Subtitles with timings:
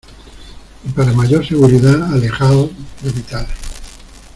[0.83, 2.71] y para mayor seguridad, alejaos
[3.03, 3.55] de metales